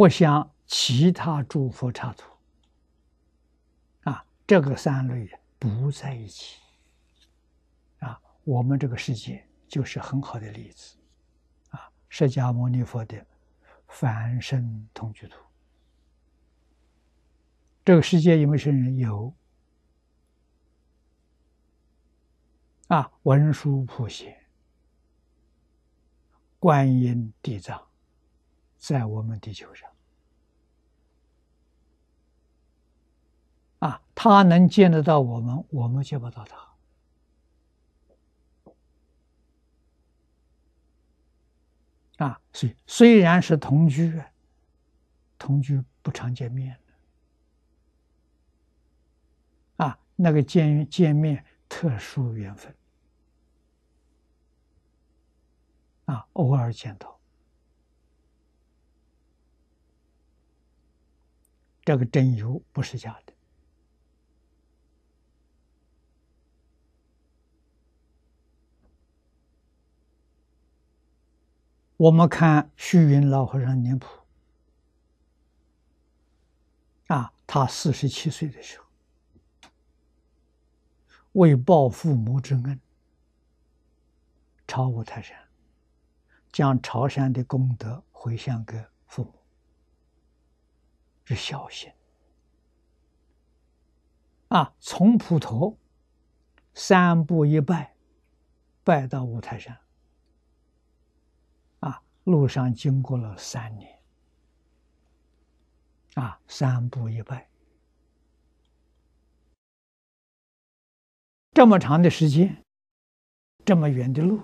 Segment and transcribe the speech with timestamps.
[0.00, 2.32] 不像其他诸佛刹土，
[4.04, 6.58] 啊，这个三类不在一起，
[7.98, 10.96] 啊，我们这个世界就是很好的例子，
[11.68, 13.26] 啊，释迦牟尼佛的
[13.88, 15.38] 凡身同居土，
[17.84, 18.96] 这个世界有没有圣人？
[18.96, 19.34] 有，
[22.88, 24.34] 啊，文殊普贤、
[26.58, 27.86] 观音、地藏。
[28.80, 29.90] 在我们地球上，
[33.80, 36.68] 啊，他能见得到我们，我们见不到他。
[42.26, 44.22] 啊，所以虽然是同居，
[45.38, 46.78] 同居不常见面
[49.76, 52.76] 啊，那个见见面特殊缘分，
[56.04, 57.18] 啊，偶尔见到。
[61.82, 63.32] 这个真有不是假的。
[72.00, 74.08] 我们看虚云老和尚年谱，
[77.08, 78.86] 啊，他四十七岁的时候，
[81.32, 82.80] 为报父母之恩，
[84.66, 85.36] 朝五台山，
[86.50, 89.34] 将朝山的功德回向给父母。
[91.24, 91.92] 是孝心
[94.48, 94.74] 啊！
[94.80, 95.76] 从普陀
[96.72, 97.94] 三步一拜，
[98.82, 99.78] 拜到五台山，
[102.24, 103.98] 路上经过了三年。
[106.14, 107.48] 啊，三步一拜，
[111.52, 112.64] 这么长的时间，
[113.64, 114.40] 这么远的路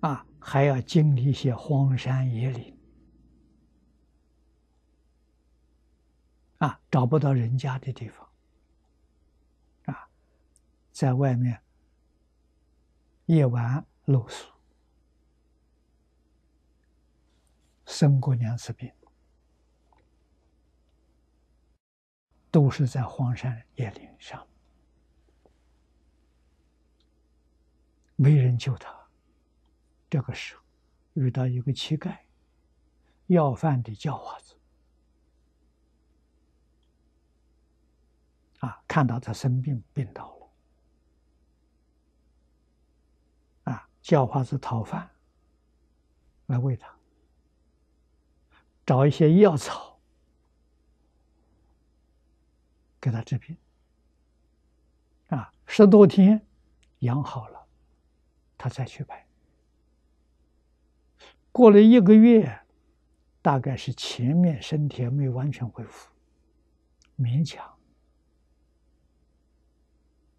[0.00, 2.74] 啊，还要经历一些荒山野岭。
[6.56, 8.26] 啊，找不到人家的地方，
[9.84, 10.08] 啊，
[10.90, 11.62] 在外面
[13.26, 14.53] 夜晚露宿，
[17.86, 18.92] 生过两次病，
[22.50, 24.46] 都是在荒山野岭上，
[28.16, 28.94] 没人救他。
[30.08, 30.62] 这个时候
[31.14, 32.16] 遇到一个乞丐，
[33.26, 34.56] 要饭的叫花子。
[38.60, 40.50] 啊，看到他生病病倒了，
[43.72, 45.10] 啊，叫花子讨饭
[46.46, 46.96] 来喂他，
[48.86, 49.98] 找一些药草
[53.00, 53.56] 给他治病，
[55.28, 56.46] 啊，十多天
[57.00, 57.66] 养好了，
[58.56, 59.26] 他再去拜。
[61.52, 62.60] 过了一个月，
[63.40, 66.10] 大概是前面身体还没完全恢复，
[67.18, 67.70] 勉强。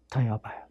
[0.08, 0.68] 他要拜了，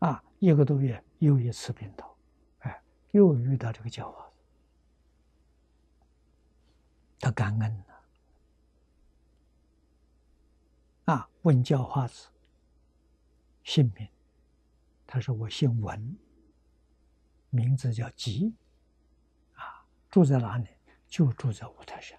[0.00, 2.16] 啊，一个多月又一次病倒，
[2.60, 4.25] 哎，又遇到这个教化，
[7.18, 8.04] 他感恩了，
[11.14, 12.28] 啊，问教化子
[13.64, 14.06] 姓名，
[15.06, 16.18] 他说我姓文，
[17.50, 18.54] 名字叫吉，
[19.54, 20.68] 啊，住在哪里？
[21.08, 22.18] 就住在五台山，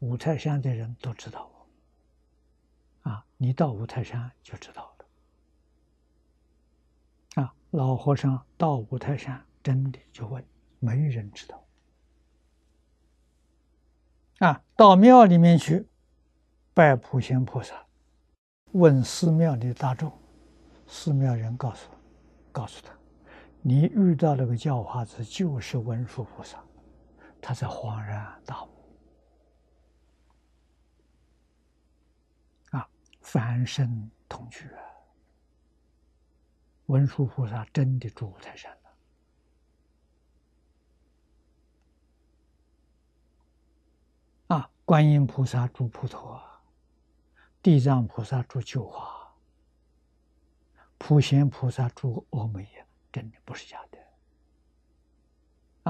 [0.00, 3.10] 五台山的人都知道我。
[3.10, 5.06] 啊，你到五台山就知道了。
[7.42, 10.46] 啊，老和尚到五台山，真的就问，
[10.80, 11.63] 没人知道。
[14.44, 15.88] 啊，到庙里面去
[16.74, 17.86] 拜普贤菩萨，
[18.72, 20.12] 问寺庙的大众，
[20.86, 21.88] 寺庙人告诉，
[22.52, 22.92] 告诉他，
[23.62, 26.62] 你遇到那个叫花子就是文殊菩萨，
[27.40, 28.68] 他才恍然大悟。
[32.72, 32.86] 啊
[33.22, 34.84] 凡身同居啊！
[36.86, 38.78] 文殊菩萨真的住五台山了
[44.48, 44.70] 啊！
[44.84, 46.42] 观音菩萨住普陀，
[47.62, 49.34] 地藏菩萨住九华，
[50.98, 53.98] 普贤菩萨住阿弥呀，真的不是假的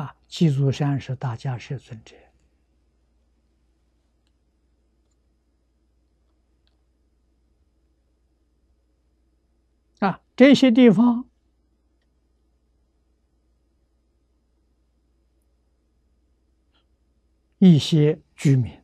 [0.00, 0.16] 啊！
[0.28, 2.14] 基督山是大家是尊者。
[9.98, 11.28] 啊，这些地方
[17.58, 18.83] 一些居民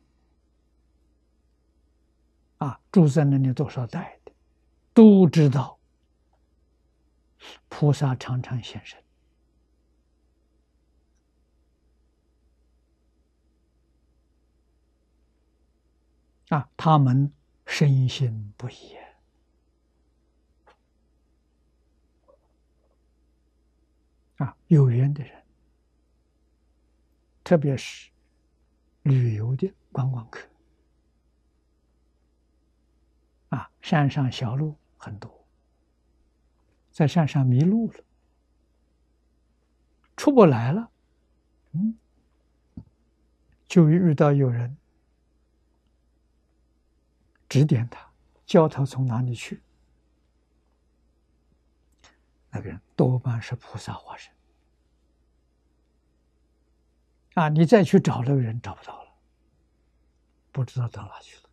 [2.61, 4.31] 啊，住在那里多少代的，
[4.93, 5.79] 都知道
[7.67, 9.03] 菩萨常常现身。
[16.49, 17.33] 啊，他们
[17.65, 18.95] 深信不疑。
[24.37, 25.43] 啊，有缘的人，
[27.43, 28.11] 特别是
[29.01, 30.47] 旅游的观光客，
[33.81, 35.45] 山上小路很多，
[36.91, 38.03] 在山上迷路了，
[40.15, 40.91] 出不来了，
[41.71, 41.97] 嗯，
[43.67, 44.77] 就遇到有人
[47.49, 48.07] 指点他，
[48.45, 49.61] 教他从哪里去。
[52.51, 54.33] 那个人多半是菩萨化身
[57.35, 57.47] 啊！
[57.47, 59.11] 你再去找那个人，找不到了，
[60.51, 61.43] 不知道到哪去了。